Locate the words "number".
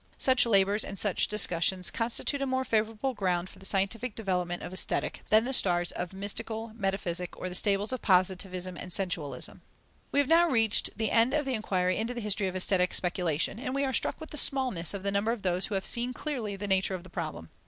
15.11-15.31